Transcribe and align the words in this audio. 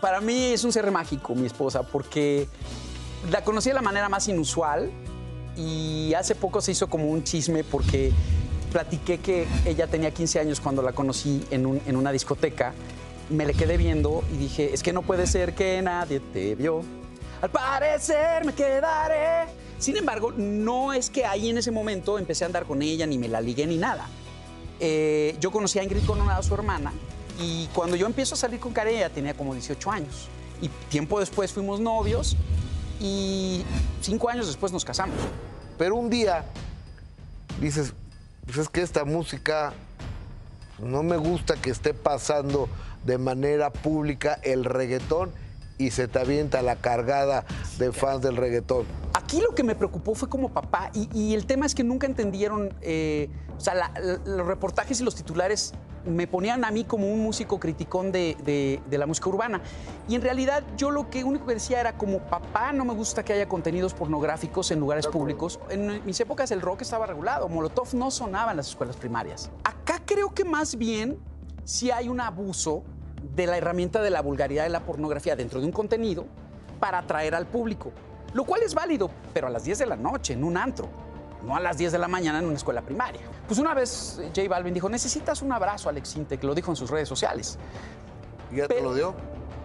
Para 0.00 0.20
mí 0.20 0.52
es 0.52 0.64
un 0.64 0.72
ser 0.72 0.90
mágico, 0.90 1.34
mi 1.34 1.46
esposa, 1.46 1.82
porque 1.82 2.48
la 3.30 3.42
conocí 3.42 3.70
de 3.70 3.74
la 3.74 3.82
manera 3.82 4.08
más 4.08 4.28
inusual 4.28 4.90
y 5.56 6.12
hace 6.14 6.34
poco 6.34 6.60
se 6.60 6.72
hizo 6.72 6.88
como 6.88 7.10
un 7.10 7.24
chisme 7.24 7.64
porque 7.64 8.12
platiqué 8.72 9.18
que 9.18 9.46
ella 9.64 9.86
tenía 9.86 10.10
15 10.10 10.40
años 10.40 10.60
cuando 10.60 10.82
la 10.82 10.92
conocí 10.92 11.44
en, 11.50 11.80
en 11.86 11.96
una 11.96 12.12
discoteca. 12.12 12.74
Me 13.30 13.46
le 13.46 13.54
quedé 13.54 13.76
viendo 13.76 14.22
y 14.34 14.36
dije, 14.36 14.74
es 14.74 14.82
que 14.82 14.92
no 14.92 15.02
puede 15.02 15.26
ser 15.26 15.54
que 15.54 15.80
nadie 15.80 16.20
te 16.20 16.54
vio. 16.54 16.82
Al 17.40 17.50
parecer 17.50 18.44
me 18.44 18.52
quedaré. 18.52 19.46
Sin 19.78 19.96
embargo, 19.96 20.32
no 20.32 20.92
es 20.92 21.10
que 21.10 21.24
ahí 21.24 21.50
en 21.50 21.58
ese 21.58 21.70
momento 21.70 22.18
empecé 22.18 22.44
a 22.44 22.46
andar 22.46 22.64
con 22.64 22.82
ella, 22.82 23.06
ni 23.06 23.18
me 23.18 23.28
la 23.28 23.40
ligué, 23.40 23.66
ni 23.66 23.76
nada. 23.76 24.06
Eh, 24.80 25.36
yo 25.40 25.50
conocí 25.50 25.78
a 25.78 25.84
Ingrid 25.84 26.04
Coronado, 26.04 26.42
su 26.42 26.54
hermana, 26.54 26.92
y 27.38 27.66
cuando 27.74 27.96
yo 27.96 28.06
empiezo 28.06 28.34
a 28.34 28.38
salir 28.38 28.60
con 28.60 28.72
Karen, 28.72 28.96
ella 28.96 29.10
tenía 29.10 29.34
como 29.34 29.54
18 29.54 29.90
años. 29.90 30.28
Y 30.60 30.68
tiempo 30.88 31.20
después 31.20 31.52
fuimos 31.52 31.80
novios 31.80 32.36
y 33.00 33.64
cinco 34.00 34.30
años 34.30 34.46
después 34.46 34.72
nos 34.72 34.84
casamos. 34.84 35.16
Pero 35.76 35.96
un 35.96 36.08
día 36.10 36.44
dices, 37.60 37.92
pues 38.44 38.58
es 38.58 38.68
que 38.68 38.82
esta 38.82 39.04
música 39.04 39.72
no 40.78 41.02
me 41.02 41.16
gusta 41.16 41.56
que 41.56 41.70
esté 41.70 41.94
pasando 41.94 42.68
de 43.04 43.18
manera 43.18 43.70
pública 43.70 44.38
el 44.42 44.64
reggaetón 44.64 45.32
y 45.78 45.90
se 45.90 46.08
te 46.08 46.18
avienta 46.20 46.62
la 46.62 46.76
cargada 46.76 47.44
de 47.78 47.92
fans 47.92 48.22
del 48.22 48.36
reggaetón. 48.36 48.86
Aquí 49.24 49.40
lo 49.40 49.54
que 49.54 49.62
me 49.64 49.74
preocupó 49.74 50.14
fue 50.14 50.28
como 50.28 50.50
papá, 50.50 50.90
y, 50.92 51.08
y 51.18 51.32
el 51.34 51.46
tema 51.46 51.64
es 51.64 51.74
que 51.74 51.82
nunca 51.82 52.06
entendieron, 52.06 52.74
eh, 52.82 53.30
o 53.56 53.60
sea, 53.60 53.74
la- 53.74 53.90
la- 53.98 54.18
los 54.22 54.46
reportajes 54.46 55.00
y 55.00 55.04
los 55.04 55.14
titulares 55.14 55.72
me 56.04 56.26
ponían 56.26 56.62
a 56.62 56.70
mí 56.70 56.84
como 56.84 57.10
un 57.10 57.20
músico 57.22 57.58
criticón 57.58 58.12
de, 58.12 58.36
de- 58.44 58.82
de 58.86 58.98
la 58.98 59.06
música 59.06 59.30
urbana. 59.30 59.62
Y 60.08 60.14
en 60.16 60.20
realidad 60.20 60.62
yo 60.76 60.90
lo 60.90 61.08
que 61.08 61.24
único 61.24 61.46
que 61.46 61.54
decía 61.54 61.80
era 61.80 61.96
como 61.96 62.18
papá, 62.18 62.74
no 62.74 62.84
me 62.84 62.92
gusta 62.92 63.24
que 63.24 63.32
haya 63.32 63.48
contenidos 63.48 63.94
pornográficos 63.94 64.70
en 64.70 64.78
lugares 64.80 65.06
públicos. 65.06 65.58
En 65.70 66.04
mis 66.04 66.20
épocas 66.20 66.50
el 66.50 66.60
rock 66.60 66.82
estaba 66.82 67.06
regulado, 67.06 67.48
Molotov 67.48 67.94
no 67.94 68.10
sonaba 68.10 68.50
en 68.50 68.58
las 68.58 68.68
escuelas 68.68 68.96
primarias. 68.96 69.50
Acá 69.64 70.02
creo 70.04 70.34
que 70.34 70.44
más 70.44 70.76
bien 70.76 71.18
si 71.64 71.90
hay 71.90 72.10
un 72.10 72.20
abuso 72.20 72.82
de 73.34 73.46
la 73.46 73.56
herramienta 73.56 74.02
de 74.02 74.10
la 74.10 74.20
vulgaridad 74.20 74.64
de 74.64 74.68
la 74.68 74.80
pornografía 74.84 75.34
dentro 75.34 75.60
de 75.60 75.64
un 75.66 75.72
contenido 75.72 76.26
para 76.78 76.98
atraer 76.98 77.34
al 77.34 77.46
público. 77.46 77.90
Lo 78.34 78.44
cual 78.44 78.62
es 78.62 78.74
válido, 78.74 79.10
pero 79.32 79.46
a 79.46 79.50
las 79.50 79.64
10 79.64 79.78
de 79.78 79.86
la 79.86 79.96
noche, 79.96 80.34
en 80.34 80.44
un 80.44 80.56
antro, 80.56 80.88
no 81.44 81.56
a 81.56 81.60
las 81.60 81.78
10 81.78 81.92
de 81.92 81.98
la 81.98 82.08
mañana 82.08 82.40
en 82.40 82.46
una 82.46 82.56
escuela 82.56 82.82
primaria. 82.82 83.20
Pues 83.46 83.60
una 83.60 83.74
vez 83.74 84.18
eh, 84.20 84.30
J 84.34 84.48
Balvin 84.48 84.74
dijo, 84.74 84.88
necesitas 84.88 85.40
un 85.40 85.52
abrazo, 85.52 85.88
Alex 85.88 86.16
Intec, 86.16 86.42
lo 86.42 86.54
dijo 86.54 86.72
en 86.72 86.76
sus 86.76 86.90
redes 86.90 87.08
sociales. 87.08 87.58
¿Y 88.50 88.56
ya 88.56 88.66
te 88.66 88.82
lo 88.82 88.92
dio? 88.92 89.14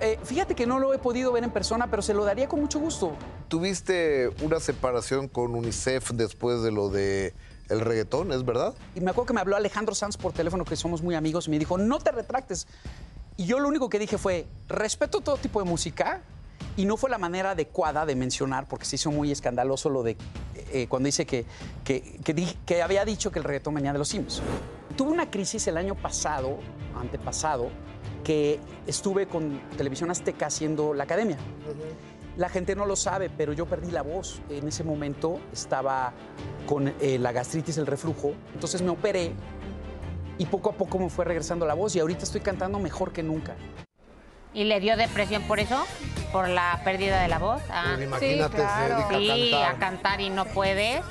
Eh, 0.02 0.20
fíjate 0.24 0.56
que 0.56 0.66
no 0.66 0.80
lo 0.80 0.94
he 0.94 1.00
podido 1.00 1.32
ver 1.32 1.44
en 1.44 1.52
persona, 1.52 1.88
pero 1.90 2.02
se 2.02 2.14
lo 2.14 2.24
daría 2.24 2.48
con 2.48 2.62
mucho 2.62 2.80
gusto. 2.80 3.14
¿Tuviste 3.48 4.30
una 4.44 4.60
separación 4.60 5.28
con 5.28 5.56
UNICEF 5.56 6.12
después 6.12 6.62
de 6.62 6.72
lo 6.72 6.90
de 6.90 7.34
el 7.70 7.82
reggaetón, 7.82 8.32
es 8.32 8.46
verdad? 8.46 8.74
Y 8.96 9.02
me 9.02 9.12
acuerdo 9.12 9.28
que 9.28 9.34
me 9.34 9.42
habló 9.42 9.56
Alejandro 9.56 9.96
Sanz 9.96 10.16
por 10.16 10.32
teléfono, 10.32 10.64
que 10.64 10.76
somos 10.76 11.02
muy 11.02 11.16
amigos, 11.16 11.48
y 11.48 11.52
me 11.52 11.60
dijo, 11.60 11.78
no 11.78 12.00
te 12.00 12.12
retractes. 12.12 12.68
Y 13.36 13.46
yo 13.46 13.60
lo 13.60 13.68
único 13.68 13.90
que 13.90 14.00
dije 14.00 14.18
fue, 14.18 14.46
respeto 14.68 15.22
todo 15.22 15.38
tipo 15.38 15.62
de 15.62 15.70
música, 15.70 16.22
y 16.78 16.86
no 16.86 16.98
fue 16.98 17.10
la 17.10 17.18
manera 17.18 17.52
adecuada 17.52 18.06
de 18.06 18.16
mencionar, 18.16 18.68
porque 18.68 18.86
se 18.86 18.96
hizo 18.96 19.12
muy 19.12 19.32
escandaloso 19.32 19.90
lo 19.90 20.04
de 20.04 20.16
eh, 20.72 20.88
cuando 20.88 21.08
dice 21.08 21.26
que, 21.26 21.46
que, 21.84 22.20
que 22.24 22.34
di- 22.34 22.58
que 22.66 22.82
había 22.82 23.04
dicho 23.06 23.32
que 23.32 23.40
el 23.40 23.46
reggaetón 23.46 23.74
venía 23.76 23.92
de 23.92 24.00
los 24.00 24.08
Sims. 24.08 24.42
Tuve 24.96 25.12
una 25.12 25.30
crisis 25.30 25.68
el 25.68 25.78
año 25.78 25.96
pasado, 25.96 26.60
antepasado, 26.96 27.70
que 28.24 28.60
estuve 28.88 29.28
con 29.28 29.60
Televisión 29.78 30.12
Azteca 30.12 30.48
haciendo 30.48 30.94
la 30.94 31.04
academia. 31.06 31.38
La 32.38 32.48
gente 32.48 32.76
no 32.76 32.86
lo 32.86 32.96
sabe, 32.96 33.30
pero 33.30 33.52
yo 33.54 33.66
perdí 33.66 33.92
la 33.92 34.02
voz. 34.02 34.42
En 34.50 34.68
ese 34.68 34.84
momento 34.84 35.40
estaba 35.52 36.14
con 36.66 36.88
eh, 37.02 37.18
la 37.20 37.32
gastritis, 37.32 37.78
el 37.78 37.88
reflujo. 37.88 38.34
Entonces 38.54 38.82
me 38.82 38.90
operé 38.90 39.34
y 40.38 40.46
poco 40.46 40.70
a 40.70 40.74
poco 40.74 41.00
me 41.00 41.10
fue 41.10 41.26
regresando 41.26 41.66
la 41.66 41.74
voz 41.74 41.96
y 41.96 42.00
ahorita 42.00 42.24
estoy 42.24 42.40
cantando 42.42 42.80
mejor 42.80 43.12
que 43.12 43.24
nunca. 43.24 43.56
¿Y 44.54 44.64
le 44.64 44.80
dio 44.80 44.96
depresión 44.96 45.44
por 45.44 45.60
eso? 45.60 45.84
¿Por 46.32 46.48
la 46.50 46.80
pérdida 46.84 47.22
de 47.22 47.28
la 47.28 47.40
voz? 47.40 47.62
Ah, 47.72 47.94
Pues 47.96 48.04
imagínate, 48.08 48.58
se 48.58 48.64
claro. 48.64 49.08
dedica 49.10 49.34
sí, 49.36 49.54
a 49.54 49.70
a 49.70 49.74
cantar. 49.76 50.22
y 50.22 50.30
no 50.30 50.46
puedes. 50.46 51.02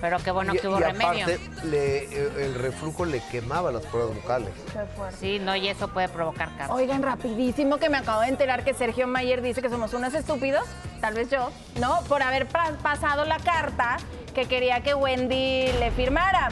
Pero 0.00 0.16
qué 0.18 0.30
bueno 0.30 0.54
y, 0.54 0.58
que 0.58 0.66
hubo 0.66 0.78
y 0.78 0.82
remedio. 0.82 1.24
aparte, 1.26 1.40
le- 1.64 2.04
eh, 2.04 2.32
el 2.46 2.54
reflujo 2.54 3.04
le 3.04 3.20
quemaba 3.30 3.70
las 3.70 3.84
cuerdas 3.84 4.14
vocales. 4.14 4.48
Qué 4.72 4.78
fuerte. 4.96 5.18
Sí, 5.20 5.38
no, 5.38 5.54
y 5.54 5.68
eso 5.68 5.88
puede 5.88 6.08
provocar 6.08 6.48
cáncer. 6.56 6.70
Oigan, 6.70 7.02
rapidísimo 7.02 7.76
que 7.76 7.90
me 7.90 7.98
acabo 7.98 8.22
de 8.22 8.28
enterar 8.28 8.64
que 8.64 8.72
Sergio 8.72 9.06
Mayer 9.06 9.42
dice 9.42 9.60
que 9.60 9.68
somos 9.68 9.92
unos 9.92 10.14
estúpidos, 10.14 10.64
tal 11.02 11.12
vez 11.14 11.28
yo, 11.30 11.50
¿no? 11.80 12.00
Por 12.08 12.22
haber 12.22 12.46
pa- 12.48 12.72
pasado 12.82 13.26
la 13.26 13.38
carta 13.40 13.98
que 14.34 14.46
quería 14.46 14.80
que 14.80 14.94
Wendy 14.94 15.70
le 15.78 15.90
firmara. 15.90 16.48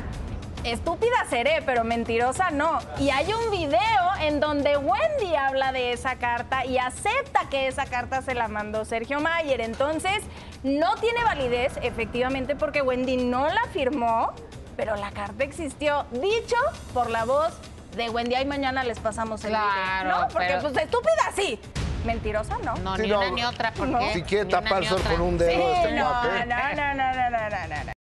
Estúpida 0.64 1.24
seré, 1.30 1.62
pero 1.64 1.84
mentirosa 1.84 2.50
no. 2.50 2.80
Y 2.98 3.08
hay 3.08 3.32
un 3.32 3.50
video 3.50 4.07
en 4.20 4.40
donde 4.40 4.76
Wendy 4.76 5.34
habla 5.36 5.72
de 5.72 5.92
esa 5.92 6.16
carta 6.16 6.64
y 6.64 6.78
acepta 6.78 7.48
que 7.50 7.68
esa 7.68 7.86
carta 7.86 8.22
se 8.22 8.34
la 8.34 8.48
mandó 8.48 8.84
Sergio 8.84 9.20
Mayer. 9.20 9.60
Entonces, 9.60 10.22
no 10.62 10.94
tiene 10.96 11.22
validez, 11.24 11.78
efectivamente, 11.82 12.56
porque 12.56 12.82
Wendy 12.82 13.16
no 13.16 13.48
la 13.48 13.62
firmó, 13.72 14.32
pero 14.76 14.96
la 14.96 15.10
carta 15.10 15.44
existió, 15.44 16.06
dicho 16.12 16.56
por 16.94 17.10
la 17.10 17.24
voz 17.24 17.52
de 17.96 18.10
Wendy. 18.10 18.34
Ay, 18.34 18.44
mañana 18.46 18.84
les 18.84 18.98
pasamos 19.00 19.42
el 19.44 19.50
Claro, 19.50 19.66
video. 20.04 20.20
No, 20.20 20.28
porque 20.28 20.46
pero- 20.48 20.60
pues 20.62 20.76
estúpida 20.76 21.32
sí. 21.34 21.60
Mentirosa 22.04 22.56
no. 22.64 22.74
No, 22.76 22.94
Sí, 22.96 23.02
ni 23.02 23.08
no. 23.08 23.18
una 23.18 23.30
ni 23.30 23.44
otra, 23.44 23.72
porque 23.72 23.90
No. 23.92 24.12
Si 24.12 24.22
quiere 24.22 24.44
tapar 24.48 24.84
sol 24.84 25.02
con 25.02 25.20
un 25.20 25.36
dedo 25.36 25.50
Sí, 25.50 25.60
este 25.82 25.92
no, 25.96 26.06
cuate. 26.08 27.92